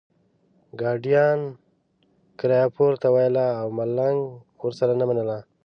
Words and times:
ګاډیوان 0.79 1.39
کرایه 2.39 2.67
پورته 2.75 3.07
ویله 3.15 3.45
او 3.61 3.67
ملنګ 3.79 4.19
ورسره 4.61 4.93
نه 4.99 5.05
منله. 5.09 5.37